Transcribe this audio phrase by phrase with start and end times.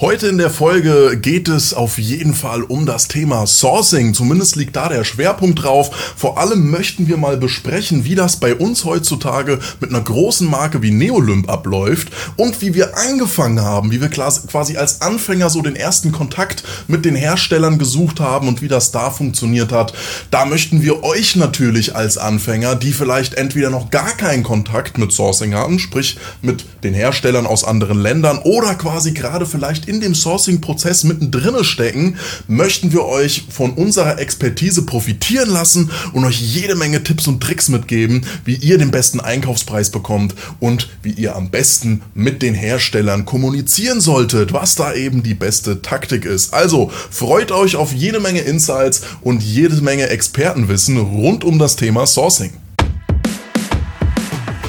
[0.00, 4.14] Heute in der Folge geht es auf jeden Fall um das Thema Sourcing.
[4.14, 5.90] Zumindest liegt da der Schwerpunkt drauf.
[6.16, 10.82] Vor allem möchten wir mal besprechen, wie das bei uns heutzutage mit einer großen Marke
[10.82, 15.74] wie Neolymp abläuft und wie wir angefangen haben, wie wir quasi als Anfänger so den
[15.74, 19.94] ersten Kontakt mit den Herstellern gesucht haben und wie das da funktioniert hat.
[20.30, 25.10] Da möchten wir euch natürlich als Anfänger, die vielleicht entweder noch gar keinen Kontakt mit
[25.10, 30.14] Sourcing haben, sprich mit den Herstellern aus anderen Ländern oder quasi gerade vielleicht in dem
[30.14, 37.02] Sourcing-Prozess mittendrin stecken, möchten wir euch von unserer Expertise profitieren lassen und euch jede Menge
[37.02, 42.02] Tipps und Tricks mitgeben, wie ihr den besten Einkaufspreis bekommt und wie ihr am besten
[42.14, 46.52] mit den Herstellern kommunizieren solltet, was da eben die beste Taktik ist.
[46.52, 52.06] Also freut euch auf jede Menge Insights und jede Menge Expertenwissen rund um das Thema
[52.06, 52.52] Sourcing.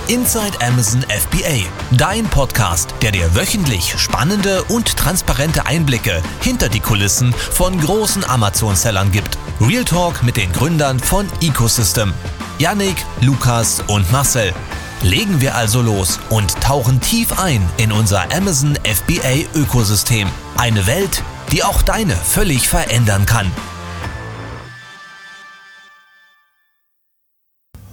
[0.10, 7.32] Inside Amazon FBA, dein Podcast, der dir wöchentlich spannende und transparente Einblicke hinter die Kulissen
[7.32, 9.38] von großen Amazon-Sellern gibt.
[9.62, 12.12] Real Talk mit den Gründern von Ecosystem.
[12.58, 14.52] Yannick, Lukas und Marcel.
[15.04, 20.28] Legen wir also los und tauchen tief ein in unser Amazon FBA Ökosystem.
[20.58, 23.52] Eine Welt, die auch deine völlig verändern kann.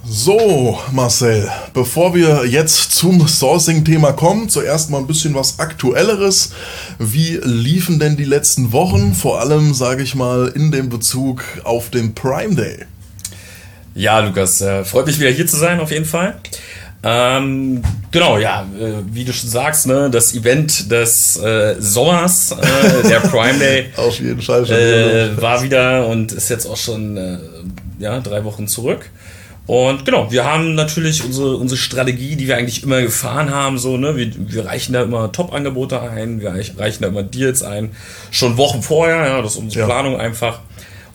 [0.09, 6.53] So, Marcel, bevor wir jetzt zum Sourcing-Thema kommen, zuerst mal ein bisschen was Aktuelleres.
[6.97, 11.89] Wie liefen denn die letzten Wochen, vor allem, sage ich mal, in dem Bezug auf
[11.89, 12.85] den Prime Day?
[13.95, 16.39] Ja, Lukas, äh, freut mich wieder hier zu sein, auf jeden Fall.
[17.03, 23.07] Ähm, genau, ja, äh, wie du schon sagst, ne, das Event des äh, Sommers, äh,
[23.09, 25.41] der Prime Day, auf jeden Fall schon wieder.
[25.41, 27.39] war wieder und ist jetzt auch schon äh,
[27.99, 29.09] ja, drei Wochen zurück.
[29.67, 33.97] Und genau, wir haben natürlich unsere, unsere Strategie, die wir eigentlich immer gefahren haben, so,
[33.97, 37.91] ne, wir, wir reichen da immer Top-Angebote ein, wir reichen da immer Deals ein,
[38.31, 39.85] schon Wochen vorher, ja, das ist unsere ja.
[39.85, 40.61] Planung einfach,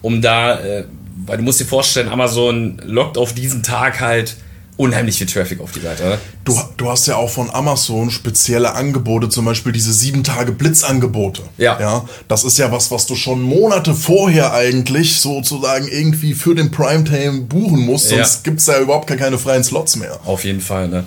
[0.03, 0.85] um da, äh,
[1.25, 4.37] weil du musst dir vorstellen, Amazon lockt auf diesen Tag halt
[4.77, 6.19] unheimlich viel Traffic auf die Seite.
[6.45, 11.43] Du, du hast ja auch von Amazon spezielle Angebote, zum Beispiel diese sieben Tage Blitzangebote.
[11.59, 11.79] Ja.
[11.81, 12.09] ja.
[12.29, 17.43] Das ist ja was, was du schon Monate vorher eigentlich sozusagen irgendwie für den Primetime
[17.43, 18.41] buchen musst, sonst ja.
[18.45, 20.19] gibt es ja überhaupt keine freien Slots mehr.
[20.25, 21.05] Auf jeden Fall, ne?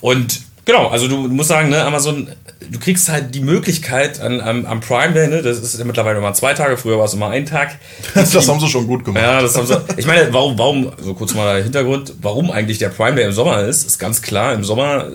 [0.00, 2.28] Und genau, also du musst sagen, ne, Amazon
[2.70, 6.18] du kriegst halt die Möglichkeit an, am, am Prime Day, ne, das ist ja mittlerweile
[6.18, 7.78] immer zwei Tage, früher war es immer ein Tag.
[8.14, 9.22] das haben sie schon gut gemacht.
[9.22, 9.80] Ja, das haben sie.
[9.96, 13.32] Ich meine, warum, warum, so kurz mal der Hintergrund, warum eigentlich der Prime Day im
[13.32, 15.08] Sommer ist, ist ganz klar, im Sommer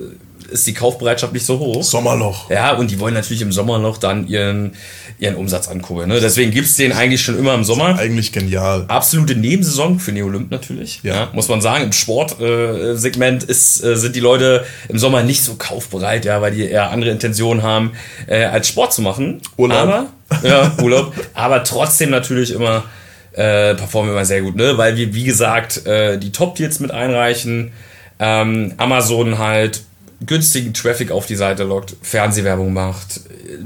[0.51, 1.83] ist die Kaufbereitschaft nicht so hoch.
[1.83, 2.49] Sommerloch.
[2.49, 4.73] Ja, und die wollen natürlich im Sommerloch dann ihren,
[5.19, 6.09] ihren Umsatz ankurbeln.
[6.09, 6.19] Ne?
[6.19, 7.97] Deswegen gibt's den eigentlich schon immer im Sommer.
[7.97, 8.85] Eigentlich genial.
[8.87, 10.99] Absolute Nebensaison für Neolymp natürlich.
[11.03, 11.15] Ja.
[11.15, 11.29] ja.
[11.33, 11.85] muss man sagen.
[11.85, 16.51] Im Sportsegment äh, ist, äh, sind die Leute im Sommer nicht so kaufbereit, ja, weil
[16.51, 17.93] die eher andere Intentionen haben,
[18.27, 19.41] äh, als Sport zu machen.
[19.57, 19.77] Urlaub.
[19.79, 20.07] Aber,
[20.43, 21.13] ja, Urlaub.
[21.33, 22.83] aber trotzdem natürlich immer
[23.33, 24.77] äh, performen immer sehr gut, ne?
[24.77, 27.71] Weil wir, wie gesagt, äh, die Top-Deals mit einreichen.
[28.19, 29.81] Ähm, Amazon halt
[30.25, 33.21] günstigen Traffic auf die Seite lockt, Fernsehwerbung macht,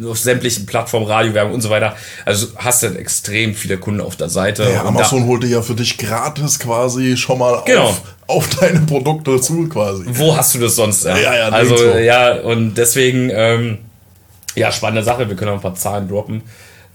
[0.06, 1.96] auf sämtlichen Plattformen, Radiowerbung und so weiter.
[2.26, 4.64] Also hast du extrem viele Kunden auf der Seite.
[4.64, 7.90] Ja, Amazon holte ja für dich gratis quasi schon mal genau.
[7.90, 10.06] auf, auf deine Produkte zu quasi.
[10.08, 11.04] Wo hast du das sonst?
[11.04, 13.80] Ja, ja, ja Also ja, und deswegen, ähm,
[14.56, 15.28] ja, spannende Sache.
[15.28, 16.42] Wir können auch ein paar Zahlen droppen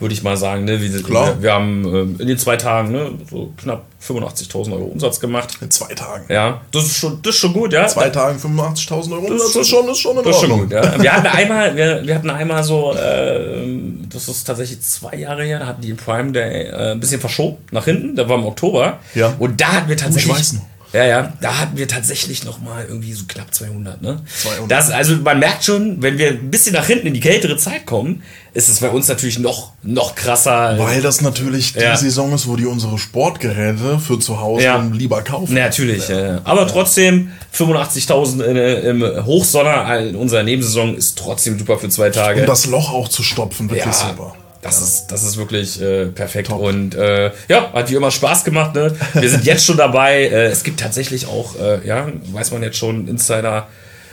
[0.01, 0.65] würde ich mal sagen.
[0.65, 0.81] Ne?
[0.81, 5.21] Wir, wir, wir haben ähm, in den zwei Tagen ne, so knapp 85.000 Euro Umsatz
[5.21, 5.59] gemacht.
[5.61, 6.25] In zwei Tagen?
[6.29, 7.83] Ja, das ist schon, das ist schon gut, ja.
[7.83, 10.41] In zwei Tagen 85.000 Euro Umsatz, das ist schon, das ist schon in das Ist
[10.41, 11.03] schon gut, ja.
[11.03, 13.67] Wir hatten einmal, wir, wir hatten einmal so, äh,
[14.11, 17.59] das ist tatsächlich zwei Jahre her, da hatten die Prime Day äh, ein bisschen verschoben
[17.71, 19.01] nach hinten, da war im Oktober.
[19.15, 19.35] Ja.
[19.39, 20.33] Und da hatten wir tatsächlich...
[20.33, 20.63] Ich weiß noch.
[20.93, 24.21] Ja, ja, da hatten wir tatsächlich noch mal irgendwie so knapp 200, ne?
[24.43, 24.71] 200.
[24.71, 27.87] Das, also man merkt schon, wenn wir ein bisschen nach hinten in die kältere Zeit
[27.87, 28.23] kommen,
[28.55, 30.77] ist es bei uns natürlich noch, noch krasser.
[30.79, 31.97] Weil das natürlich die ja.
[31.97, 34.85] Saison ist, wo die unsere Sportgeräte für zu Hause ja.
[34.93, 35.55] lieber kaufen.
[35.55, 36.41] Natürlich, ja.
[36.43, 42.41] aber trotzdem 85.000 im Hochsommer in unserer Nebensaison ist trotzdem super für zwei Tage.
[42.41, 44.35] Um das Loch auch zu stopfen, wirklich super.
[44.63, 44.87] Das ja.
[44.87, 46.49] ist, das ist wirklich äh, perfekt.
[46.49, 46.61] Top.
[46.61, 48.75] Und äh, ja, hat wie immer Spaß gemacht.
[48.75, 48.95] Ne?
[49.15, 50.25] Wir sind jetzt schon dabei.
[50.25, 53.69] Äh, es gibt tatsächlich auch, äh, ja, weiß man jetzt schon, Insider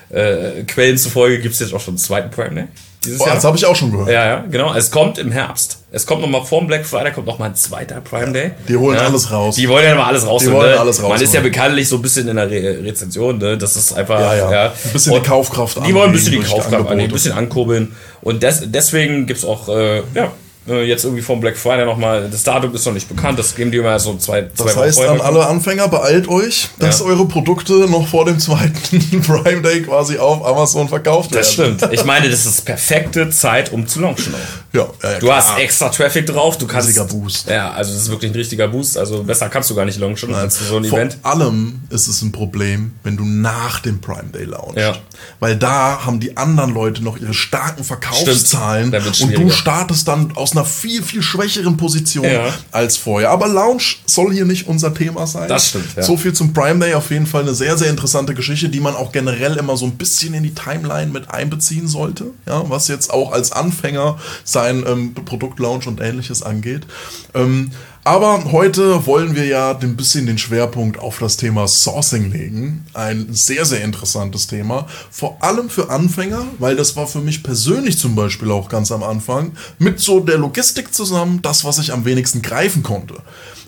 [0.10, 2.68] äh, Quellen zufolge gibt es jetzt auch schon einen zweiten Prime Day.
[3.08, 3.36] Dieses oh, Jahr.
[3.36, 4.10] Das habe ich auch schon gehört.
[4.10, 4.74] Ja, ja, genau.
[4.74, 5.80] Es kommt im Herbst.
[5.92, 8.52] Es kommt nochmal vor dem Black Friday, kommt nochmal ein zweiter Prime Day.
[8.68, 9.06] Die holen ja.
[9.06, 9.56] alles raus.
[9.56, 10.44] Die wollen ja immer alles raus.
[10.44, 10.80] Die wollen ne?
[10.80, 11.10] alles raus.
[11.10, 13.58] Man ist ja bekanntlich so ein bisschen in der Re Rezension, ne?
[13.58, 14.52] Das ist einfach, ja, ja.
[14.52, 14.66] ja.
[14.66, 17.96] Ein bisschen Und die Kaufkraft Die wollen ein bisschen die Kaufkraft annehmen, ein bisschen ankurbeln.
[18.22, 20.32] Und des, deswegen gibt's auch, äh, ja,
[20.76, 23.78] jetzt irgendwie vom Black Friday nochmal, das Datum ist noch nicht bekannt, das geben die
[23.78, 27.06] immer so zwei, zwei Das heißt Wochen an alle Anfänger, beeilt euch, dass Ja.
[27.06, 31.78] eure Produkte noch vor dem zweiten Prime Day quasi auf Amazon verkauft Das werden.
[31.78, 31.94] stimmt.
[31.94, 34.34] Ich meine, das ist perfekte Zeit, um zu launchen.
[34.34, 34.38] Auch.
[34.78, 35.38] Ja, ja, ja, Du klar.
[35.38, 36.88] hast extra Traffic drauf, du kannst.
[36.90, 37.50] Riesiger Boost.
[37.50, 38.98] Ja, also das ist wirklich ein richtiger Boost.
[38.98, 41.18] Also besser kannst du gar nicht launchen als so ein Vor Event.
[41.24, 44.78] allem ist es ein Problem, wenn du nach dem Prime Day launchst.
[44.78, 44.96] Ja.
[45.40, 50.54] Weil da haben die anderen Leute noch ihre starken Verkaufszahlen und du startest dann aus
[50.58, 52.54] einer viel, viel schwächeren Position Ja.
[52.72, 53.30] als vorher.
[53.30, 55.48] Aber Launch soll hier nicht unser Thema sein.
[55.48, 56.04] Das stimmt, ja.
[56.04, 56.94] So viel zum Prime Day.
[56.96, 59.98] Auf jeden Fall eine sehr, sehr interessante Geschichte, die man auch generell immer so ein
[59.98, 62.26] bisschen in die Timeline mit einbeziehen sollte.
[62.48, 66.88] Ja, was jetzt auch als Anfänger sein ähm, Produktlaunch und ähnliches angeht.
[67.34, 67.72] Ähm,
[68.08, 72.86] aber heute wollen wir ja ein bisschen den Schwerpunkt auf das Thema Sourcing legen.
[72.94, 74.88] Ein sehr, sehr interessantes Thema.
[75.12, 79.04] Vor allem für Anfänger, weil das war für mich persönlich zum Beispiel auch ganz am
[79.04, 83.16] Anfang mit so der Logistik zusammen das, was ich am wenigsten greifen konnte.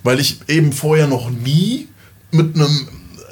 [0.03, 1.89] Weil ich eben vorher noch nie
[2.31, 2.87] mit einem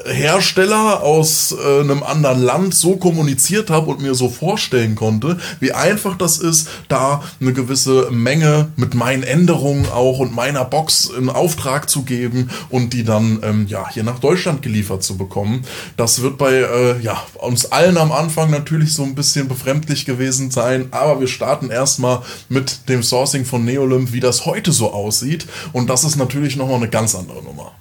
[0.08, 5.74] Hersteller aus äh, einem anderen Land so kommuniziert habe und mir so vorstellen konnte, wie
[5.74, 11.30] einfach das ist, da eine gewisse Menge mit meinen Änderungen auch und meiner Box in
[11.30, 15.64] Auftrag zu geben und die dann ähm, ja hier nach Deutschland geliefert zu bekommen.
[15.96, 20.52] Das wird bei äh, ja, uns allen am Anfang natürlich so ein bisschen befremdlich gewesen
[20.52, 25.48] sein, aber wir starten erstmal mit dem Sourcing von Neolymp, wie das heute so aussieht
[25.74, 27.77] und das ist natürlich nochmal eine ganz andere Nummer.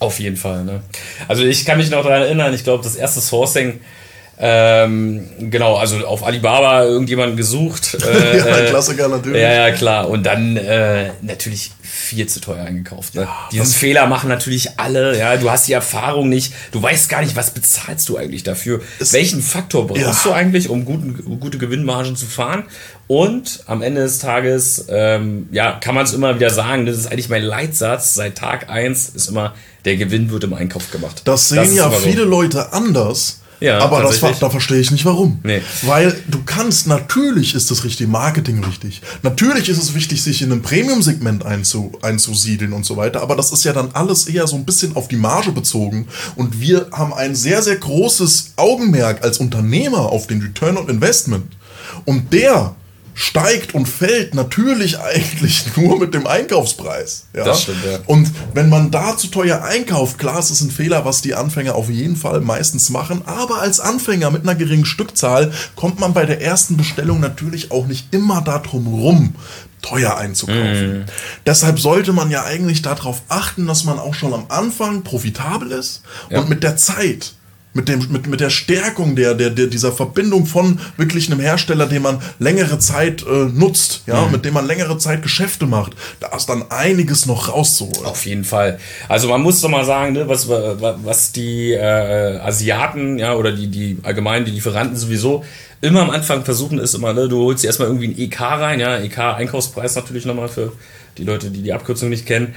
[0.00, 0.82] Auf jeden Fall, ne?
[1.28, 3.80] Also ich kann mich noch daran erinnern, ich glaube, das erste Sourcing,
[4.42, 7.96] ähm, genau, also auf Alibaba irgendjemanden gesucht.
[8.10, 9.40] Äh, Ja, äh, Klassiker natürlich.
[9.42, 10.08] Ja, ja, klar.
[10.08, 13.14] Und dann äh, natürlich viel zu teuer eingekauft.
[13.14, 13.28] Ne?
[13.52, 15.18] Diesen was- Fehler machen natürlich alle.
[15.18, 16.52] Ja, du hast die Erfahrung nicht.
[16.72, 18.80] Du weißt gar nicht, was bezahlst du eigentlich dafür.
[18.98, 20.16] Welchen Faktor brauchst Ja.
[20.24, 22.64] du eigentlich, um guten, gute Gewinnmargen zu fahren?
[23.06, 26.86] Und am Ende des Tages, ähm, ja, kann man es immer wieder sagen.
[26.86, 29.54] Das ist eigentlich mein Leitsatz seit Tag eins ist immer,
[29.84, 31.22] der Gewinn wird im Einkauf gemacht.
[31.24, 33.39] Das sehen ist ja viele Leute anders.
[33.60, 35.38] Ja, aber das, da verstehe ich nicht warum.
[35.42, 35.60] Nee.
[35.82, 39.02] Weil du kannst, natürlich ist das richtig, Marketing richtig.
[39.22, 43.20] Natürlich ist es wichtig, sich in einem Premium-Segment einzu, einzusiedeln und so weiter.
[43.20, 46.08] Aber das ist ja dann alles eher so ein bisschen auf die Marge bezogen.
[46.36, 51.56] Und wir haben ein sehr, sehr großes Augenmerk als Unternehmer auf den Return on Investment.
[52.06, 52.74] Und der
[53.20, 57.26] steigt und fällt natürlich eigentlich nur mit dem Einkaufspreis.
[57.34, 57.44] Ja?
[57.44, 57.98] Das stimmt, ja.
[58.06, 61.74] Und wenn man da zu teuer einkauft, klar, es ist ein Fehler, was die Anfänger
[61.74, 66.24] auf jeden Fall meistens machen, aber als Anfänger mit einer geringen Stückzahl kommt man bei
[66.24, 69.34] der ersten Bestellung natürlich auch nicht immer darum rum,
[69.82, 71.04] teuer einzukaufen.
[71.44, 76.02] Deshalb sollte man ja eigentlich darauf achten, dass man auch schon am Anfang profitabel ist
[76.30, 76.40] Ja.
[76.40, 77.32] und mit der Zeit
[77.72, 81.86] mit, dem, mit, mit der Stärkung der, der, der, dieser Verbindung von wirklich einem Hersteller,
[81.86, 86.34] den man längere Zeit äh, nutzt, ja, mit dem man längere Zeit Geschäfte macht, da
[86.36, 88.06] ist dann einiges noch rauszuholen.
[88.06, 88.80] Auf jeden Fall.
[89.08, 93.68] Also man muss doch mal sagen, ne, was, was die äh, Asiaten, ja, oder die,
[93.68, 95.44] die allgemein die Lieferanten sowieso
[95.80, 98.80] immer am Anfang versuchen, ist immer, ne, du holst dir erstmal irgendwie ein EK rein,
[98.80, 100.72] ja, EK-Einkaufspreis natürlich nochmal für
[101.18, 102.54] die Leute, die die Abkürzung nicht kennen.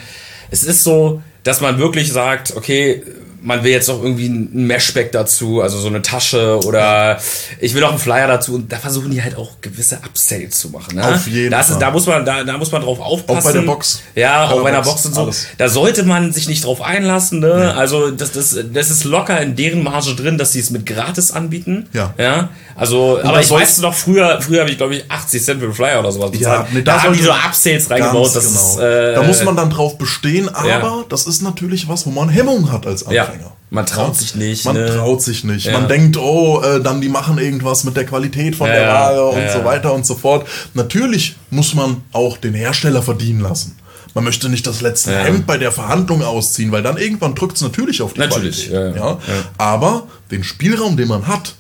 [0.50, 3.04] Es ist so, dass man wirklich sagt, okay,
[3.44, 7.20] man will jetzt noch irgendwie ein Meshback dazu, also so eine Tasche oder
[7.60, 10.70] ich will noch einen Flyer dazu und da versuchen die halt auch gewisse Upsales zu
[10.70, 10.96] machen.
[10.96, 11.06] Ne?
[11.06, 11.76] Auf jeden das Fall.
[11.76, 13.40] Ist, da muss man, da, da muss man drauf aufpassen.
[13.40, 14.02] Auch bei der Box.
[14.16, 15.22] Ja, Bei auch bei einer Box, Box und so.
[15.24, 15.48] alles.
[15.58, 17.74] Da sollte man sich nicht drauf einlassen, ne?
[17.76, 21.32] Also das, das, das ist locker in deren Marge drin, dass sie es mit gratis
[21.32, 21.88] anbieten.
[21.94, 22.14] Ja.
[22.18, 22.50] Ja.
[22.76, 25.66] Also, aber das ich weiß noch, früher, früher habe ich, glaube ich, 80 Cent für
[25.66, 26.74] einen Flyer oder sowas bezahlt.
[26.74, 28.34] nee, da, haben die so Upsales reingebaut.
[28.34, 28.40] Genau.
[28.46, 31.04] ist, äh, da muss man dann drauf bestehen, aber Ja.
[31.10, 33.52] das ist natürlich was, wo man Hemmung hat als ja, Anfänger.
[33.70, 34.66] man traut sich nicht.
[34.66, 34.86] Man ne?
[34.96, 35.66] traut sich nicht.
[35.66, 35.74] Ja.
[35.74, 39.26] Man denkt, oh, äh, dann die machen irgendwas mit der Qualität von Ja, der Ware
[39.30, 40.48] und so weiter und so fort.
[40.74, 43.78] Natürlich muss man auch den Hersteller verdienen lassen.
[44.16, 45.18] Man möchte nicht das letzte.
[45.18, 48.96] Hemd bei der Verhandlung ausziehen, weil dann irgendwann drückt es natürlich auf die Natürlich, Qualität.
[48.96, 49.18] ja, ja.
[49.58, 51.56] Aber den Spielraum, den man hat,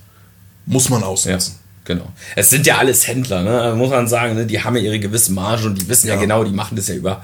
[0.67, 1.55] muss man ausnutzen.
[1.83, 2.05] genau.
[2.35, 3.73] Es sind ja alles Händler, ne?
[3.75, 4.45] Muss man sagen, ne?
[4.45, 6.21] die haben ja ihre gewisse Marge und die wissen ja, Ja.
[6.21, 7.23] genau, die machen das ja über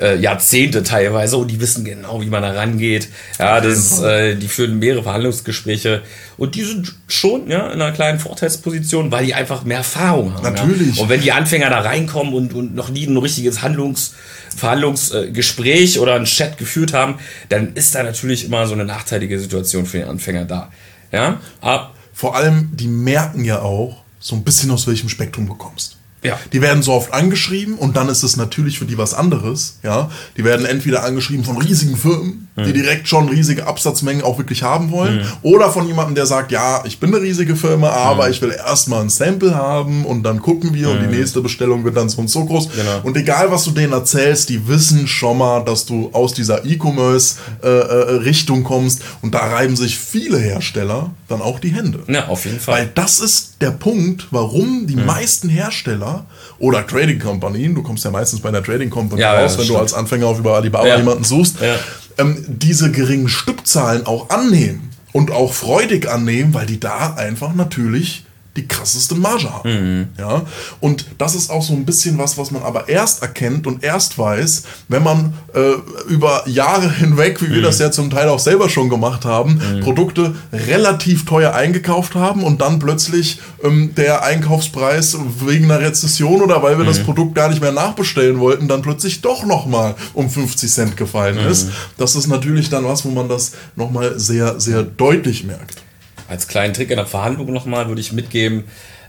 [0.00, 3.08] äh, Jahrzehnte teilweise und die wissen genau, wie man da rangeht.
[3.38, 6.02] Ja, das, äh, die führen mehrere Verhandlungsgespräche
[6.36, 10.42] und die sind schon ja, in einer kleinen Vorteilsposition, weil die einfach mehr Erfahrung haben.
[10.42, 10.96] Natürlich.
[10.96, 11.02] Ja?
[11.02, 14.14] Und wenn die Anfänger da reinkommen und, und noch nie ein richtiges Handlungs
[14.56, 17.18] Verhandlungsgespräch oder ein Chat geführt haben,
[17.50, 20.70] dann ist da natürlich immer so eine nachteilige Situation für den Anfänger da.
[21.12, 25.54] Ja, aber Vor allem, die merken ja auch so ein bisschen, aus welchem Spektrum du
[25.54, 25.95] kommst.
[26.26, 26.38] Ja.
[26.52, 29.78] Die werden so oft angeschrieben und dann ist es natürlich für die was anderes.
[29.82, 34.62] Ja, die werden entweder angeschrieben von riesigen Firmen, die direkt schon riesige Absatzmengen auch wirklich
[34.62, 38.40] haben wollen, oder von jemandem, der sagt, ja, ich bin eine riesige Firma, aber ich
[38.40, 42.08] will erstmal ein Sample haben und dann gucken wir und die nächste Bestellung wird dann
[42.08, 42.70] so und so groß.
[42.70, 43.00] Genau.
[43.02, 48.64] Und egal, was du denen erzählst, die wissen schon mal, dass du aus dieser E-Commerce-Richtung
[48.64, 52.04] kommst und da reiben sich viele Hersteller dann auch die Hände.
[52.08, 52.74] Ja, auf jeden Fall.
[52.74, 56.15] Weil das ist der Punkt, warum die meisten Hersteller
[56.58, 59.58] oder Trading Kompanien, du kommst ja meistens bei einer Trading Company Ja, ja, raus, das
[59.58, 59.80] wenn du stimmt.
[59.80, 60.96] als Anfänger auf über Alibaba Ja.
[60.96, 61.74] jemanden suchst, Ja.
[62.18, 68.25] ähm, diese geringen Stückzahlen auch annehmen und auch freudig annehmen, weil die da einfach natürlich
[68.56, 69.70] die krasseste Marge haben.
[70.00, 70.08] Mhm.
[70.18, 70.42] Ja?
[70.80, 74.18] Und das ist auch so ein bisschen was, was man aber erst erkennt und erst
[74.18, 75.72] weiß, wenn man äh,
[76.08, 77.62] über Jahre hinweg, wie wir Mhm.
[77.62, 82.60] das ja zum Teil auch selber schon gemacht haben, Produkte relativ teuer eingekauft haben und
[82.60, 86.88] dann plötzlich ähm, der Einkaufspreis wegen einer Rezession oder weil wir Mhm.
[86.88, 91.42] das Produkt gar nicht mehr nachbestellen wollten, dann plötzlich doch nochmal um 50 Cent gefallen
[91.42, 91.50] Mhm.
[91.50, 91.68] ist.
[91.98, 95.82] Das ist natürlich dann was, wo man das nochmal sehr, sehr deutlich merkt.
[96.28, 98.64] Als kleinen Trick in der Verhandlung nochmal würde ich mitgeben,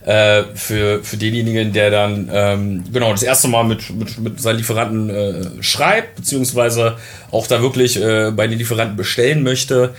[0.05, 4.57] äh, für, für denjenigen, der dann ähm, genau das erste Mal mit, mit, mit seinen
[4.57, 6.97] Lieferanten äh, schreibt, beziehungsweise
[7.31, 9.93] auch da wirklich äh, bei den Lieferanten bestellen möchte,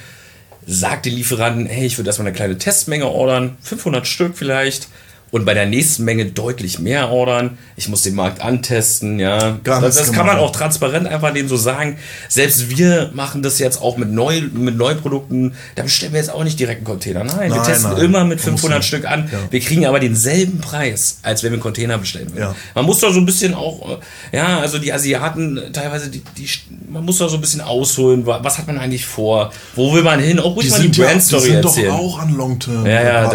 [0.67, 4.89] sagt den Lieferanten, hey, ich würde erstmal eine kleine Testmenge ordern, 500 Stück vielleicht.
[5.31, 7.59] Und bei der nächsten Menge deutlich mehr ordern.
[7.77, 9.59] Ich muss den Markt antesten, ja.
[9.63, 10.49] Ganz das, das kann man genau.
[10.49, 11.99] auch transparent einfach denen so sagen.
[12.29, 15.55] Selbst wir machen das jetzt auch mit, neu, mit neuen Produkten.
[15.75, 17.25] Da bestellen wir jetzt auch nicht direkt einen Container.
[17.25, 18.05] Nein, wir Nein, testen nein.
[18.05, 18.89] immer mit Man muss 500 nicht.
[18.89, 19.29] Stück an.
[19.31, 19.39] Ja.
[19.51, 22.41] Wir kriegen aber denselben Preis, als wenn wir einen Container bestellen würden.
[22.41, 22.55] Ja.
[22.75, 23.99] Man muss da so ein bisschen auch,
[24.33, 26.49] äh, ja, also die Asiaten teilweise, die, die,
[26.89, 28.25] man muss da so ein bisschen ausholen.
[28.25, 29.53] wa- Was hat man eigentlich vor?
[29.75, 30.39] Wo will man hin?
[30.39, 31.89] Auch ruhig Die mal die sind, ja, die Brandstory sind erzählen.
[31.89, 33.31] doch auch an Long-Term Ja,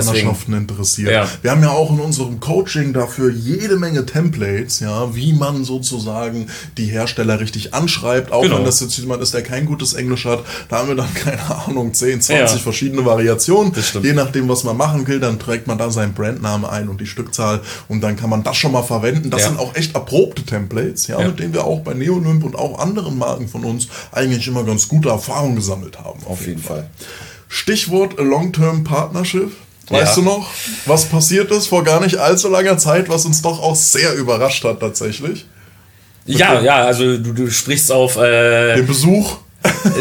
[0.58, 1.28] interessiert.
[1.42, 6.48] Wir haben ja auch in unserem Coaching dafür jede Menge Templates, ja, wie man sozusagen
[6.78, 8.58] die Hersteller richtig anschreibt, auch Genau.
[8.58, 11.42] wenn das jetzt jemand ist, der kein gutes Englisch hat, da haben wir dann, keine
[11.68, 12.62] Ahnung, 10, 20 Ja.
[12.62, 13.74] verschiedene Variationen.
[14.02, 17.06] Je nachdem, was man machen will, dann trägt man da seinen Brandnamen ein und die
[17.08, 19.30] Stückzahl und dann kann man das schon mal verwenden.
[19.30, 19.48] Das Ja.
[19.50, 21.28] sind auch echt erprobte Templates, ja, Ja.
[21.28, 24.88] mit denen wir auch bei Neolymp und auch anderen Marken von uns eigentlich immer ganz
[24.88, 26.20] gute Erfahrungen gesammelt haben.
[26.26, 26.90] Auf jeden Fall.
[27.48, 29.52] Stichwort Long-Term Partnership.
[29.90, 30.22] Weißt Ja.
[30.22, 30.48] du noch,
[30.86, 34.64] was passiert ist vor gar nicht allzu langer Zeit, was uns doch auch sehr überrascht
[34.64, 35.46] hat tatsächlich?
[36.26, 39.38] Ja, ja, also du, du sprichst auf äh, Den Besuch.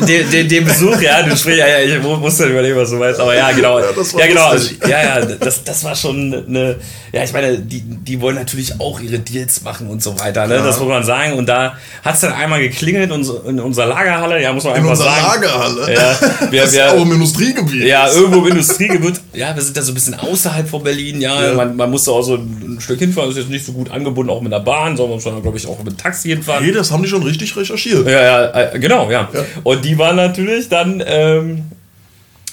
[0.06, 2.96] Den, den, den Besuch, ja, du sprichst, ja, ja, ich mu- musste überlegen, was du
[2.96, 3.78] meinst, aber ja, genau.
[3.78, 4.46] Ja, Ja, das war genau.
[4.48, 6.76] Also, ja, ja, das, das war schon eine,
[7.12, 10.54] ja, ich meine, die, die wollen natürlich auch ihre Deals machen und so weiter, ne?
[10.54, 10.66] Klar.
[10.66, 11.34] Das muss man sagen.
[11.34, 14.78] Und da hat es dann einmal geklingelt in, in unserer Lagerhalle, ja, muss man In
[14.80, 15.42] einfach unserer sagen.
[15.42, 15.94] Lagerhalle.
[15.94, 16.18] Ja,
[16.50, 17.84] wir, das ist wir, auch im Industriegebiet.
[17.84, 19.20] ja, irgendwo im Industriegebiet.
[19.34, 21.20] Ja, wir sind da so ein bisschen außerhalb von Berlin.
[21.20, 21.54] Ja, Ja.
[21.54, 23.30] Man, man musste auch so ein Stück hinfahren.
[23.30, 25.88] Ist jetzt nicht so gut angebunden, auch mit der Bahn, sondern glaube ich, auch mit
[25.88, 26.64] dem Taxi hinfahren.
[26.64, 28.06] Hey, das haben die schon richtig recherchiert.
[28.08, 29.28] Ja, ja, äh, genau, ja.
[29.32, 29.40] Ja.
[29.62, 31.64] Und die waren natürlich dann, ähm,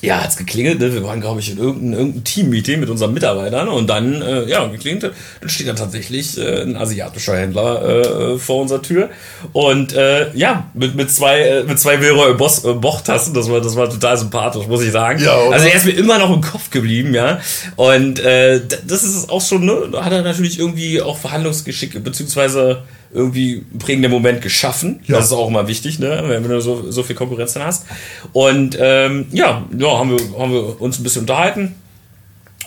[0.01, 0.94] ja, hat's geklingelt, ne?
[0.94, 4.65] wir waren, glaube ich, in irgendeinem irgendein Team-Meeting mit unseren Mitarbeitern und dann, äh, ja,
[4.68, 9.10] geklingelt, dann steht da tatsächlich äh, ein asiatischer Händler äh, vor unserer Tür
[9.51, 13.60] und äh, ja, mit, mit zwei, äh, mit zwei Vero Boss, äh, Bochtassen, das war,
[13.60, 15.22] das war total sympathisch, muss ich sagen.
[15.22, 15.56] Ja, oder?
[15.56, 17.41] also er ist mir immer noch im Kopf geblieben, ja,
[17.75, 23.65] und äh, das ist auch schon, ne, hat er natürlich irgendwie auch Verhandlungsgeschick, beziehungsweise irgendwie
[23.71, 25.01] einen prägenden Moment geschaffen.
[25.05, 25.17] Ja.
[25.17, 26.23] Das ist auch immer wichtig, ne?
[26.27, 27.85] wenn du so, so viel Konkurrenz dann hast.
[28.33, 31.75] Und ähm, ja, ja haben, wir, haben wir uns ein bisschen unterhalten.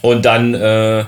[0.00, 1.04] Und dann äh,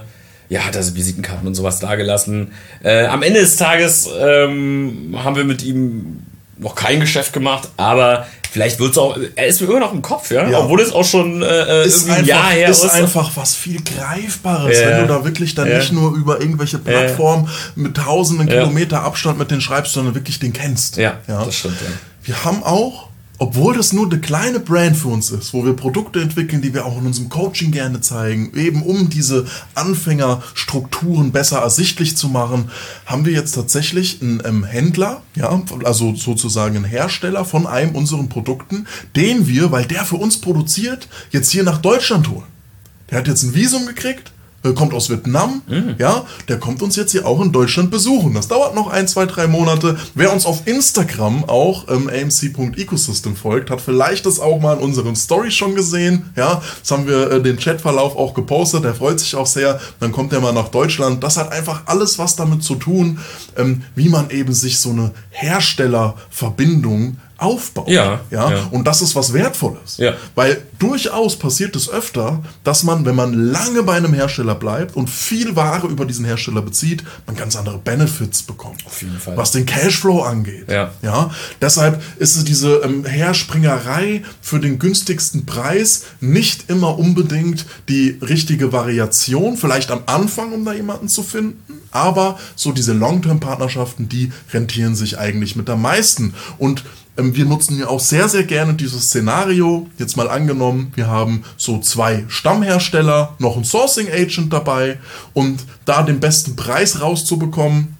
[0.48, 2.52] ja, hat er so Visitenkarten und sowas dagelassen.
[2.82, 6.22] Äh, am Ende des Tages ähm, haben wir mit ihm
[6.58, 9.16] noch kein Geschäft gemacht, aber vielleicht wird es auch.
[9.34, 10.48] Er ist mir immer noch im Kopf, ja.
[10.48, 10.60] Ja.
[10.60, 12.92] Obwohl es auch schon äh, Ist irgendwie ein einfach, Jahr her ist ist.
[12.92, 14.88] einfach was viel Greifbares, Ja.
[14.90, 15.78] wenn du da wirklich dann Ja.
[15.78, 20.52] nicht nur über irgendwelche Plattformen mit tausenden Kilometer Abstand mit denen schreibst, sondern wirklich den
[20.52, 20.96] kennst.
[20.96, 21.88] Ja, das stimmt, ja.
[22.22, 23.08] Wir haben auch,
[23.44, 26.86] obwohl das nur eine kleine Brand für uns ist, wo wir Produkte entwickeln, die wir
[26.86, 32.70] auch in unserem Coaching gerne zeigen, eben um diese Anfängerstrukturen besser ersichtlich zu machen,
[33.04, 38.30] haben wir jetzt tatsächlich einen ähm, Händler, ja, also sozusagen einen Hersteller von einem unseren
[38.30, 42.48] Produkten, den wir, weil der für uns produziert, jetzt hier nach Deutschland holen.
[43.10, 44.32] Der hat jetzt ein Visum gekriegt,
[44.72, 45.62] kommt aus Vietnam,
[45.98, 48.34] ja, der kommt uns jetzt hier auch in Deutschland besuchen.
[48.34, 49.96] Das dauert noch ein, zwei, drei Monate.
[50.14, 55.16] Wer uns auf Instagram auch ähm, amc.ecosystem folgt, hat vielleicht das auch mal in unseren
[55.16, 56.30] Stories schon gesehen.
[56.36, 58.84] Ja, das haben wir äh, den Chatverlauf auch gepostet.
[58.84, 59.80] Der freut sich auch sehr.
[60.00, 61.22] Dann kommt er mal nach Deutschland.
[61.22, 63.18] Das hat einfach alles was damit zu tun,
[63.56, 67.88] ähm, wie man eben sich so eine Herstellerverbindung aufbaut.
[67.88, 68.50] Ja, ja.
[68.50, 68.68] ja.
[68.70, 69.98] Und das ist was Wertvolles.
[69.98, 70.14] Ja.
[70.34, 75.10] Weil durchaus passiert es öfter, dass man, wenn man lange bei einem Hersteller bleibt und
[75.10, 78.84] viel Ware über diesen Hersteller bezieht, man ganz andere Benefits bekommt.
[78.86, 79.36] Auf jeden Fall.
[79.36, 80.70] Was den Cashflow angeht.
[80.70, 80.92] Ja.
[81.02, 81.30] Ja.
[81.60, 88.72] Deshalb ist es diese ähm, Herspringerei für den günstigsten Preis nicht immer unbedingt die richtige
[88.72, 89.56] Variation.
[89.56, 91.62] Vielleicht am Anfang, um da jemanden zu finden.
[91.90, 96.34] Aber so diese Long-Term-Partnerschaften, die rentieren sich eigentlich mit am meisten.
[96.58, 96.84] Und
[97.16, 99.86] wir nutzen ja auch sehr, sehr gerne dieses Szenario.
[99.98, 104.98] Jetzt mal angenommen, wir haben so zwei Stammhersteller, noch ein Sourcing Agent dabei
[105.32, 107.96] und da den besten Preis rauszubekommen,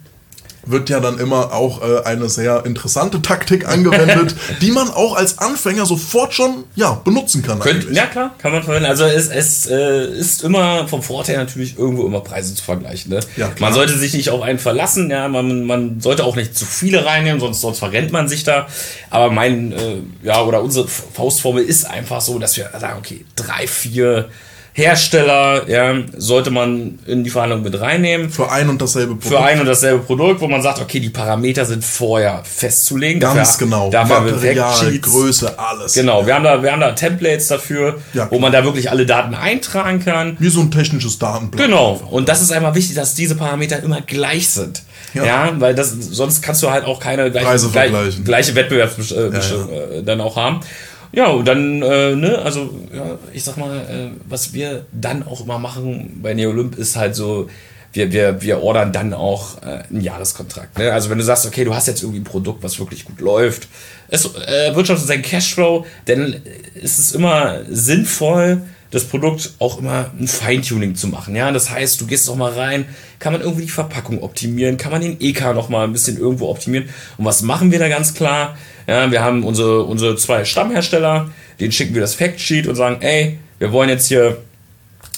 [0.65, 5.39] wird ja dann immer auch äh, eine sehr interessante Taktik angewendet, die man auch als
[5.39, 7.59] Anfänger sofort schon ja, benutzen kann.
[7.59, 8.89] Könnt, ja klar, kann man verwenden.
[8.89, 13.11] Also es, es äh, ist immer vom Vorteil natürlich irgendwo immer Preise zu vergleichen.
[13.11, 13.19] Ne?
[13.37, 16.65] Ja, man sollte sich nicht auf einen verlassen, ja, man, man sollte auch nicht zu
[16.65, 18.67] viele reinnehmen, sonst, sonst verrennt man sich da.
[19.09, 23.67] Aber mein, äh, ja, oder unsere Faustformel ist einfach so, dass wir sagen, okay, drei,
[23.67, 24.29] vier
[24.77, 28.29] Hersteller, ja, sollte man in die Verhandlung mit reinnehmen.
[28.29, 31.63] Für ein und dasselbe Für ein und dasselbe Produkt, wo man sagt, okay, die Parameter
[31.63, 33.21] sind vorher festzulegen.
[33.21, 33.89] Ganz Dafür- genau.
[33.89, 34.97] Dafür haben wir Material.
[34.99, 35.93] Größe, alles.
[35.93, 39.05] Genau, wir haben da, wir haben da Templates dafür, Ja, wo man da wirklich alle
[39.05, 40.35] Daten eintragen kann.
[40.39, 41.65] Wie so ein technisches Datenblatt.
[41.67, 41.93] Genau.
[42.11, 44.83] Und das ist einmal wichtig, dass diese Parameter immer gleich sind.
[45.13, 45.23] Ja.
[45.23, 48.25] Ja, weil das, sonst kannst du halt auch keine gleiche, Preise gleich, vergleichen.
[48.25, 49.33] gleiche Wettbewerbsbestimmung
[49.69, 50.59] äh, dann auch haben.
[51.15, 55.41] Ja, und dann, äh, ne, also, ja, ich sag mal, äh, was wir dann auch
[55.41, 57.49] immer machen bei Neolymp ist halt so,
[57.93, 60.77] wir, wir, wir ordern dann auch äh, einen Jahreskontrakt.
[60.77, 60.91] Ne?
[60.91, 63.69] Also wenn du sagst, okay, du hast jetzt irgendwie ein Produkt, was wirklich gut läuft,
[64.09, 66.35] es äh, wirtschaftet seinen Cashflow, dann
[66.73, 68.61] ist es immer sinnvoll,
[68.95, 71.35] das Produkt auch immer ein Feintuning zu machen.
[71.35, 72.85] Ja, das heißt, du gehst noch mal rein,
[73.19, 76.49] kann man irgendwie die Verpackung optimieren, kann man den EK noch mal ein bisschen irgendwo
[76.49, 76.87] optimieren.
[77.17, 78.57] Und was machen wir da ganz klar?
[78.87, 83.37] Ja, wir haben unsere, unsere zwei Stammhersteller, denen schicken wir das Factsheet und sagen, ey,
[83.59, 84.37] wir wollen jetzt hier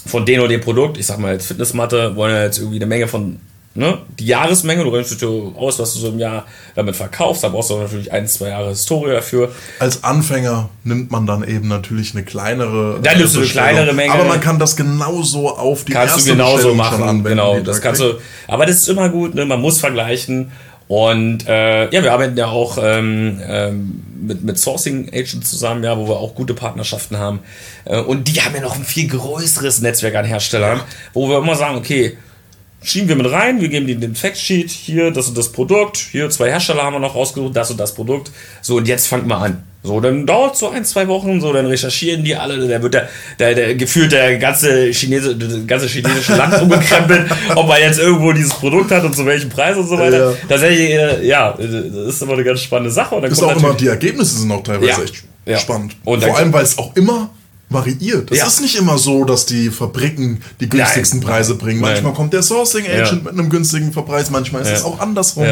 [0.08, 3.08] von dem oder dem Produkt, ich sag mal jetzt Fitnessmatte, wollen jetzt irgendwie eine Menge
[3.08, 3.40] von,
[3.78, 7.50] ne, die Jahresmenge, du rechnest dir aus, was du so im Jahr damit verkaufst, da
[7.50, 9.52] brauchst du natürlich ein, zwei Jahre Historie dafür.
[9.80, 13.00] Als Anfänger nimmt man dann eben natürlich eine kleinere.
[13.02, 14.14] Dann nimmst du eine kleinere Menge.
[14.14, 17.04] Aber man kann das genauso auf die kannst erste du genauso machen.
[17.04, 17.30] anwenden.
[17.30, 18.16] genau, das da kannst kriegt.
[18.16, 18.52] du.
[18.52, 19.46] Aber das ist immer gut, ne?
[19.46, 20.52] man muss vergleichen.
[20.88, 25.98] Und äh, ja, wir arbeiten ja auch ähm, ähm, mit, mit Sourcing Agents zusammen, ja,
[25.98, 27.42] wo wir auch gute Partnerschaften haben.
[27.86, 30.80] Äh, und die haben ja noch ein viel größeres Netzwerk an Herstellern,
[31.14, 32.18] wo wir immer sagen, okay,
[32.84, 36.30] schieben wir mit rein, wir geben denen den Factsheet, hier, das und das Produkt, hier
[36.30, 38.32] zwei Hersteller haben wir noch rausgesucht, das und das Produkt.
[38.62, 39.64] So, und jetzt fangt mal an.
[39.84, 43.10] So, dann dauert so ein, zwei Wochen, so, dann recherchieren die alle, da wird der,
[43.40, 48.34] der, der gefühlt der ganze Chinese, das ganze chinesische Land umgekrempelt, ob man jetzt irgendwo
[48.34, 50.32] dieses Produkt hat und zu welchem Preis und so weiter.
[50.32, 50.38] Ja.
[50.50, 53.16] Tatsächlich, äh, ja, das ist immer eine ganz spannende Sache.
[53.16, 55.04] Und dann Ist kommt auch immer, die Ergebnisse sind auch teilweise Ja.
[55.04, 55.58] echt Ja.
[55.58, 55.96] spannend.
[56.04, 57.30] Und dann- Vor allem, weil es auch immer
[57.70, 58.32] variiert.
[58.32, 58.48] Es Ja.
[58.48, 61.28] ist nicht immer so, dass die Fabriken die günstigsten Nein.
[61.28, 61.82] Preise bringen.
[61.82, 61.94] Nein.
[61.94, 63.16] Manchmal kommt der Sourcing Agent Ja.
[63.16, 65.46] mit einem günstigen Preis, manchmal ist es auch andersrum.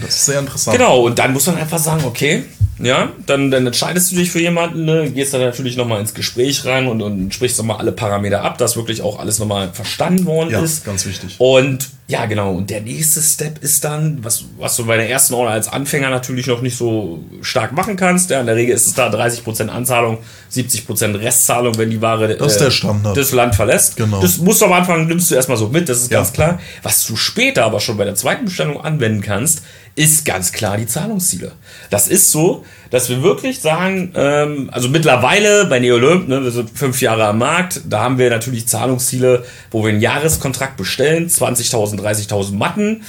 [0.00, 0.76] Das ist sehr interessant.
[0.78, 2.44] Genau, und dann muss man einfach sagen, okay,
[2.82, 6.64] ja, dann, dann entscheidest du dich für jemanden, ne, gehst dann natürlich nochmal ins Gespräch
[6.64, 10.50] rein und, und sprichst nochmal alle Parameter ab, dass wirklich auch alles nochmal verstanden worden
[10.50, 10.84] Ja, ist.
[10.84, 11.36] ganz wichtig.
[11.38, 15.32] Und ja, genau, und der nächste Step ist dann, was, was du bei der ersten
[15.34, 18.28] Order als Anfänger natürlich noch nicht so stark machen kannst.
[18.28, 20.18] Ja, in der Regel ist es da 30% Anzahlung,
[20.52, 23.16] 70% Restzahlung, wenn die Ware äh, Das ist der Standard.
[23.16, 23.96] das Land verlässt.
[23.96, 24.20] Genau.
[24.20, 26.18] Das musst du am Anfang, nimmst du erstmal so mit, das ist Ja.
[26.18, 26.58] ganz klar.
[26.82, 29.62] Was du später aber schon bei der zweiten Bestellung anwenden kannst,
[29.96, 31.52] ist ganz klar die Zahlungsziele.
[31.90, 36.70] Das ist so, dass wir wirklich sagen, ähm, also mittlerweile bei Neolymp, ne, wir sind
[36.70, 42.00] fünf Jahre am Markt, da haben wir natürlich Zahlungsziele, wo wir einen Jahreskontrakt bestellen, 20.000,
[42.00, 43.02] 30.000 Matten.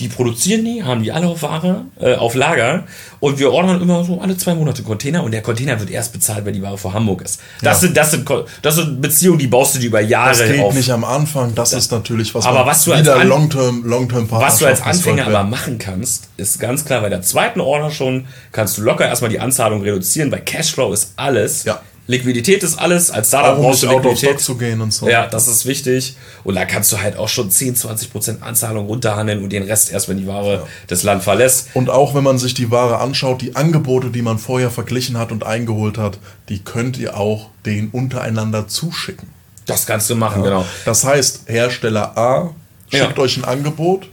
[0.00, 2.84] Die produzieren die, haben die alle auf Ware, äh, auf Lager
[3.20, 6.44] und wir ordern immer so alle zwei Monate Container und der Container wird erst bezahlt,
[6.44, 7.40] wenn die Ware vor Hamburg ist.
[7.62, 7.88] Das Ja.
[7.88, 8.28] sind, das sind,
[8.62, 10.74] das sind Beziehungen, die baust du dir über Jahre Das geht auf.
[10.74, 14.66] nicht am Anfang, das ist natürlich was Aber was du als Long-Term Long-Term Was du
[14.66, 18.82] als Anfänger aber machen kannst, ist ganz klar, bei der zweiten Order schon kannst du
[18.82, 21.64] locker erstmal die Anzahlung reduzieren, weil Cashflow ist alles.
[21.64, 21.80] Ja.
[22.08, 23.10] Liquidität ist alles.
[23.10, 24.40] Als Startup Auch um brauchst du Liquidität.
[24.40, 25.08] zu gehen und so.
[25.08, 26.16] Ja, das ist wichtig.
[26.42, 29.92] Und da kannst du halt auch schon 10, 20 Prozent Anzahlung runterhandeln und den Rest
[29.92, 31.68] erst, wenn die Ware das Land verlässt.
[31.74, 35.30] Und auch wenn man sich die Ware anschaut, die Angebote, die man vorher verglichen hat
[35.32, 36.18] und eingeholt hat,
[36.48, 39.28] die könnt ihr auch den untereinander zuschicken.
[39.66, 40.64] Das kannst du machen, genau.
[40.86, 42.54] Das heißt, Hersteller A
[42.90, 43.22] schickt Ja.
[43.22, 44.08] euch ein Angebot.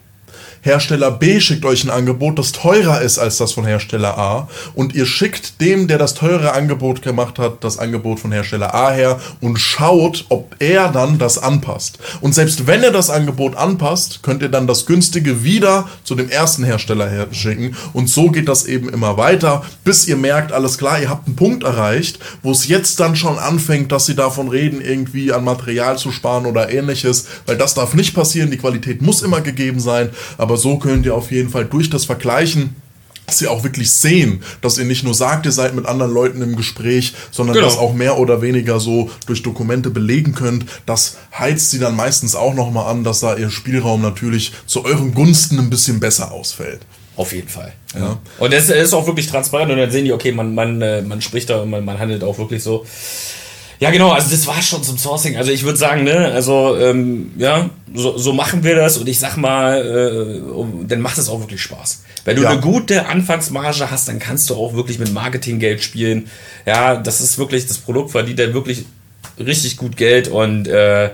[0.66, 4.50] Hersteller B schickt euch ein Angebot, das teurer ist als das von Hersteller A.
[4.74, 8.90] Und ihr schickt dem, der das teure Angebot gemacht hat, das Angebot von Hersteller A
[8.90, 12.00] her und schaut, ob er dann das anpasst.
[12.20, 16.32] Und selbst wenn er das Angebot anpasst, könnt ihr dann das günstige wieder zu dem
[16.32, 17.76] ersten Hersteller her schicken.
[17.94, 21.36] Und so geht das eben immer weiter, bis ihr merkt, alles klar, ihr habt einen
[21.36, 26.00] Punkt erreicht, wo es jetzt dann schon anfängt, dass sie davon reden, irgendwie an Material
[26.00, 30.10] zu sparen oder ähnliches, weil das darf nicht passieren, die Qualität muss immer gegeben sein,
[30.40, 32.76] aber so könnt ihr auf jeden Fall durch das Vergleichen
[33.26, 36.42] dass sie auch wirklich sehen, dass ihr nicht nur sagt, ihr seid mit anderen Leuten
[36.42, 37.68] im Gespräch, sondern genau.
[37.68, 40.66] das auch mehr oder weniger so durch Dokumente belegen könnt.
[40.86, 45.14] Das heizt sie dann meistens auch nochmal an, dass da ihr Spielraum natürlich zu euren
[45.14, 46.82] Gunsten ein bisschen besser ausfällt.
[47.16, 47.74] Auf jeden Fall.
[47.98, 48.20] Ja.
[48.40, 51.22] Und es ist auch wirklich transparent und dann sehen die, okay, man, man, äh, man
[51.22, 52.86] spricht da, man, man handelt auch wirklich so.
[53.80, 55.38] Ja, genau, also das war schon zum Sourcing.
[55.38, 59.20] Also ich würde sagen, ne, also ähm, ja, so, so machen wir das und ich
[59.20, 62.04] sag mal, äh, dann macht es auch wirklich Spaß.
[62.24, 62.50] Wenn du ja.
[62.52, 66.28] eine gute Anfangsmarge hast, dann kannst du auch wirklich mit Marketinggeld spielen.
[66.66, 68.86] Ja, das ist wirklich, das Produkt verdient dann wirklich
[69.38, 71.12] richtig gut Geld und äh,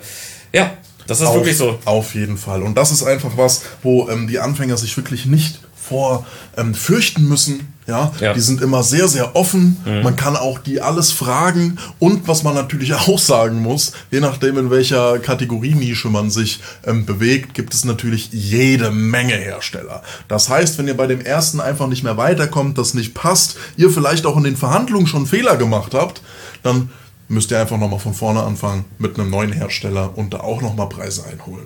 [0.53, 0.71] ja,
[1.07, 1.79] das ist auf, wirklich so.
[1.85, 2.61] Auf jeden Fall.
[2.61, 5.59] Und das ist einfach was, wo ähm, die Anfänger sich wirklich nicht
[5.91, 6.25] vor
[6.55, 7.73] ähm, fürchten müssen.
[7.85, 8.13] Ja?
[8.21, 8.31] ja?
[8.31, 9.75] die sind immer sehr, sehr offen.
[9.83, 10.03] Mhm.
[10.03, 11.77] Man kann auch die alles fragen.
[11.99, 17.05] Und was man natürlich auch sagen muss, je nachdem, in welcher Kategorienische man sich ähm,
[17.05, 20.01] bewegt, gibt es natürlich jede Menge Hersteller.
[20.29, 23.89] Das heißt, wenn ihr bei dem ersten einfach nicht mehr weiterkommt, das nicht passt, ihr
[23.89, 26.21] vielleicht auch in den Verhandlungen schon Fehler gemacht habt,
[26.63, 26.89] dann
[27.31, 30.89] müsst ihr einfach nochmal von vorne anfangen mit einem neuen Hersteller und da auch nochmal
[30.89, 31.65] Preise einholen.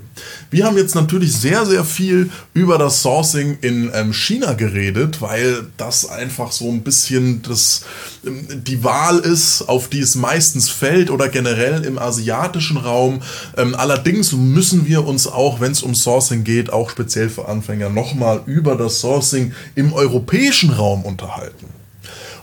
[0.52, 5.66] Wir haben jetzt natürlich sehr, sehr viel über das Sourcing in ähm, China geredet, weil
[5.78, 7.82] das einfach so ein bisschen das,
[8.26, 13.22] ähm, die Wahl ist, auf die es meistens fällt oder generell im asiatischen Raum.
[13.58, 17.90] Ähm, allerdings müssen wir uns auch, wenn es um Sourcing geht, auch speziell für Anfänger
[17.90, 21.66] nochmal über das Sourcing im europäischen Raum unterhalten.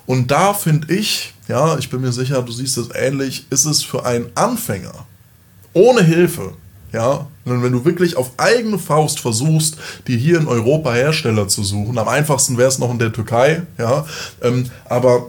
[0.07, 3.83] Und da finde ich, ja, ich bin mir sicher, du siehst es ähnlich, ist es
[3.83, 5.07] für einen Anfänger
[5.75, 6.53] ohne Hilfe,
[6.93, 11.99] ja, wenn du wirklich auf eigene Faust versuchst, dir hier in Europa Hersteller zu suchen,
[11.99, 14.05] am einfachsten wäre es noch in der Türkei, ja,
[14.43, 15.29] ähm, aber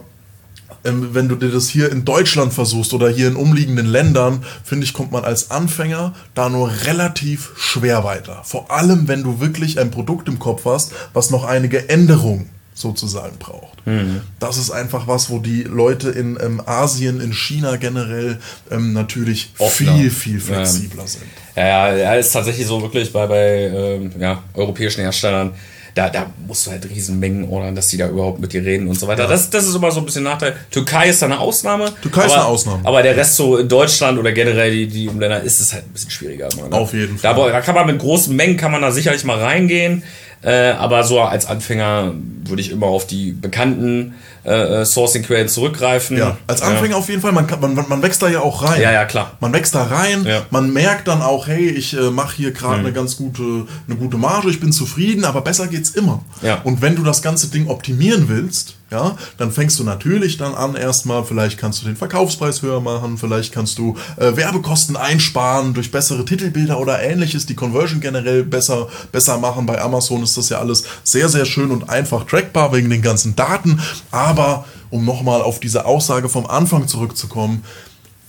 [0.84, 4.84] ähm, wenn du dir das hier in Deutschland versuchst oder hier in umliegenden Ländern, finde
[4.84, 8.42] ich, kommt man als Anfänger da nur relativ schwer weiter.
[8.44, 13.38] Vor allem, wenn du wirklich ein Produkt im Kopf hast, was noch einige Änderungen sozusagen
[13.38, 13.86] braucht.
[13.86, 14.22] Mhm.
[14.40, 19.52] Das ist einfach was, wo die Leute in ähm, Asien, in China generell ähm, natürlich
[19.58, 19.94] Offner.
[19.94, 21.08] viel, viel flexibler ja.
[21.08, 21.22] sind.
[21.56, 25.52] Ja, ja, ist tatsächlich so wirklich bei, bei ähm, ja, europäischen Herstellern.
[25.94, 28.98] Da, da musst du halt Riesenmengen ordern, dass die da überhaupt mit dir reden und
[28.98, 29.22] so weiter.
[29.22, 29.28] Ja.
[29.28, 30.56] Das, das ist immer so ein bisschen Nachteil.
[30.72, 31.92] Türkei ist da eine Ausnahme.
[32.02, 32.80] Türkei aber, ist eine Ausnahme.
[32.82, 35.92] Aber der Rest so in Deutschland oder generell die, die Umländer ist es halt ein
[35.92, 36.48] bisschen schwieriger.
[36.52, 36.74] Immer, ne?
[36.74, 37.36] Auf jeden Fall.
[37.36, 40.02] Da, da kann man mit großen Mengen kann man da sicherlich mal reingehen.
[40.44, 42.12] Äh, aber so als Anfänger
[42.44, 46.18] würde ich immer auf die bekannten äh, äh, Sourcing-Quellen zurückgreifen.
[46.18, 46.96] Ja, als Anfänger ja.
[46.96, 47.32] auf jeden Fall.
[47.32, 48.80] Man, kann, man, man wächst da ja auch rein.
[48.80, 49.32] Ja, ja, klar.
[49.40, 50.24] Man wächst da rein.
[50.26, 50.42] Ja.
[50.50, 52.86] Man merkt dann auch, hey, ich äh, mache hier gerade mhm.
[52.86, 56.22] eine ganz gute, eine gute Marge, ich bin zufrieden, aber besser geht's immer.
[56.42, 56.60] Ja.
[56.62, 60.76] Und wenn du das ganze Ding optimieren willst, ja, dann fängst du natürlich dann an
[60.76, 65.90] erstmal, vielleicht kannst du den Verkaufspreis höher machen, vielleicht kannst du äh, Werbekosten einsparen durch
[65.90, 69.66] bessere Titelbilder oder ähnliches, die Conversion generell besser, besser machen.
[69.66, 73.34] Bei Amazon ist das ja alles sehr, sehr schön und einfach trackbar wegen den ganzen
[73.34, 73.80] Daten.
[74.10, 77.64] Aber um nochmal auf diese Aussage vom Anfang zurückzukommen,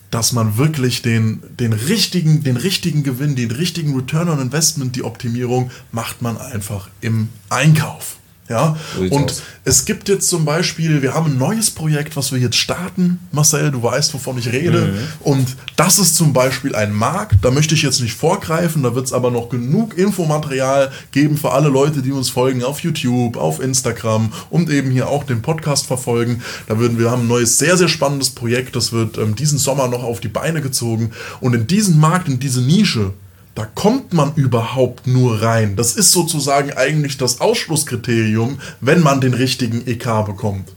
[0.09, 5.03] dass man wirklich den, den, richtigen, den richtigen Gewinn, den richtigen Return on Investment, die
[5.03, 8.17] Optimierung, macht man einfach im Einkauf.
[8.47, 8.77] Ja,
[9.09, 9.41] und aus.
[9.63, 13.19] es gibt jetzt zum Beispiel, wir haben ein neues Projekt, was wir jetzt starten.
[13.31, 14.81] Marcel, du weißt, wovon ich rede.
[14.81, 14.97] Mhm.
[15.21, 19.07] Und das ist zum Beispiel ein Markt, da möchte ich jetzt nicht vorgreifen, da wird
[19.07, 23.59] es aber noch genug Infomaterial geben für alle Leute, die uns folgen auf YouTube, auf
[23.59, 26.43] Instagram und eben hier auch den Podcast verfolgen.
[26.67, 29.87] Da würden wir haben ein neues, sehr, sehr spannendes Projekt, das wird ähm, diesen Sommer
[29.87, 31.11] noch auf die Beine gezogen.
[31.39, 33.13] Und in diesen Markt, in diese Nische,
[33.55, 35.77] da kommt man überhaupt nur rein.
[35.77, 40.73] Das ist sozusagen eigentlich das Ausschlusskriterium, wenn man den richtigen EK bekommt.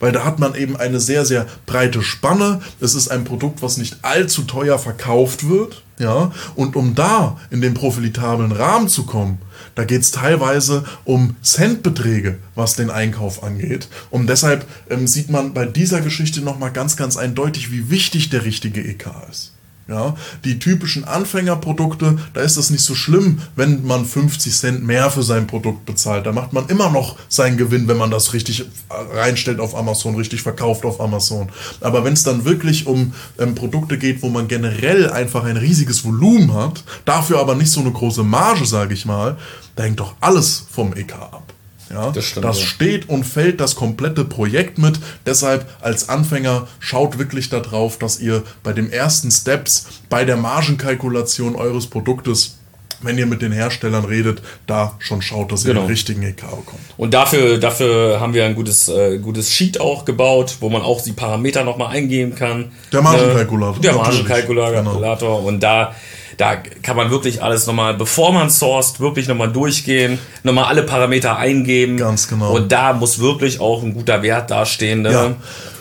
[0.00, 2.60] Weil da hat man eben eine sehr, sehr breite Spanne.
[2.80, 5.82] Es ist ein Produkt, was nicht allzu teuer verkauft wird.
[5.98, 6.32] Ja?
[6.56, 9.38] Und um da in den profitablen Rahmen zu kommen,
[9.74, 13.88] da geht es teilweise um Centbeträge, was den Einkauf angeht.
[14.10, 18.44] Und deshalb ähm, sieht man bei dieser Geschichte nochmal ganz, ganz eindeutig, wie wichtig der
[18.44, 19.51] richtige EK ist.
[19.92, 25.10] Ja, die typischen Anfängerprodukte, da ist es nicht so schlimm, wenn man 50 Cent mehr
[25.10, 26.24] für sein Produkt bezahlt.
[26.24, 30.40] Da macht man immer noch seinen Gewinn, wenn man das richtig reinstellt auf Amazon, richtig
[30.40, 31.50] verkauft auf Amazon.
[31.82, 36.06] Aber wenn es dann wirklich um ähm, Produkte geht, wo man generell einfach ein riesiges
[36.06, 39.36] Volumen hat, dafür aber nicht so eine große Marge, sage ich mal,
[39.76, 41.52] da hängt doch alles vom EK ab.
[41.90, 42.66] Ja, das, stimmt, das ja.
[42.66, 44.98] steht und fällt das komplette Projekt mit.
[45.26, 51.54] Deshalb als Anfänger schaut wirklich darauf, dass ihr bei den ersten Steps, bei der Margenkalkulation
[51.54, 52.58] eures Produktes
[53.02, 55.82] wenn ihr mit den Herstellern redet, da schon schaut, dass ihr genau.
[55.82, 56.82] den richtigen EKO kommt.
[56.96, 61.02] Und dafür, dafür haben wir ein gutes, äh, gutes Sheet auch gebaut, wo man auch
[61.02, 62.72] die Parameter nochmal eingeben kann.
[62.92, 63.78] Der Margenkalkulator.
[63.78, 64.82] Äh, der Margenkalkulator.
[64.82, 65.38] Genau.
[65.38, 65.94] Und da
[66.42, 71.36] da kann man wirklich alles nochmal, bevor man sourced, wirklich nochmal durchgehen, nochmal alle Parameter
[71.36, 71.98] eingeben.
[71.98, 72.56] Ganz genau.
[72.56, 75.02] Und da muss wirklich auch ein guter Wert dastehen.
[75.02, 75.12] Ne?
[75.12, 75.36] Ja.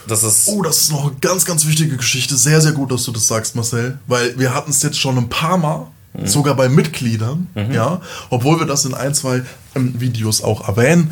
[0.06, 2.36] Das ist oh, das ist noch eine ganz, ganz wichtige Geschichte.
[2.36, 3.98] Sehr, sehr gut, dass du das sagst, Marcel.
[4.06, 6.28] Weil wir hatten es jetzt schon ein paar Mal, mhm.
[6.28, 7.72] sogar bei Mitgliedern, mhm.
[7.72, 9.42] ja, obwohl wir das in ein, zwei
[9.74, 11.12] ähm, Videos auch erwähnen,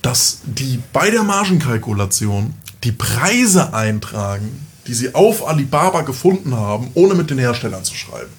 [0.00, 7.14] dass die bei der Margenkalkulation die Preise eintragen, die sie auf Alibaba gefunden haben, ohne
[7.14, 8.30] mit den Herstellern zu schreiben.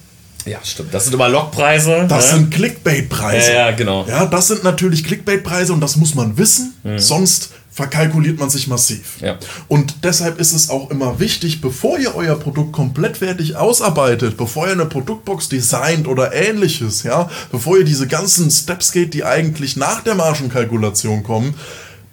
[0.46, 0.94] Ja, stimmt.
[0.94, 2.06] Das sind immer Logpreise.
[2.08, 2.38] Das ne?
[2.38, 3.52] sind Clickbait-Preise.
[3.52, 4.06] Ja, ja, genau.
[4.06, 6.74] Ja, das sind natürlich Clickbait-Preise und das muss man wissen.
[6.84, 6.98] Mhm.
[6.98, 9.20] Sonst verkalkuliert man sich massiv.
[9.20, 9.38] Ja.
[9.68, 14.66] Und deshalb ist es auch immer wichtig, bevor ihr euer Produkt komplett fertig ausarbeitet, bevor
[14.66, 19.76] ihr eine Produktbox designt oder ähnliches, ja, bevor ihr diese ganzen Steps geht, die eigentlich
[19.76, 21.54] nach der Margenkalkulation kommen,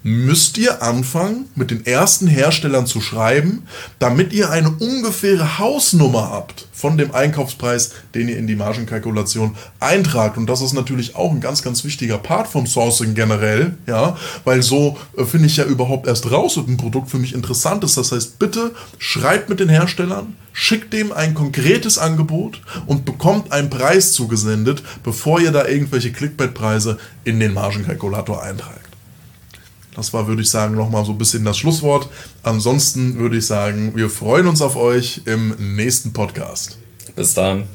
[0.07, 3.63] müsst ihr anfangen, mit den ersten Herstellern zu schreiben,
[3.97, 10.37] damit ihr eine ungefähre Hausnummer habt von dem Einkaufspreis, den ihr in die Margenkalkulation eintragt.
[10.37, 14.61] Und das ist natürlich auch ein ganz, ganz wichtiger Part vom Sourcing generell, ja, weil
[14.61, 17.97] so äh, finde ich ja überhaupt erst raus, ob ein Produkt für mich interessant ist.
[17.97, 23.71] Das heißt, bitte schreibt mit den Herstellern, schickt dem ein konkretes Angebot und bekommt einen
[23.71, 28.84] Preis zugesendet, bevor ihr da irgendwelche Clickbait-Preise in den Margenkalkulator eintragt.
[29.95, 32.09] Das war, würde ich sagen, nochmal so ein bisschen das Schlusswort.
[32.43, 36.77] Ansonsten würde ich sagen, wir freuen uns auf euch im nächsten Podcast.
[37.15, 37.67] Bis dann.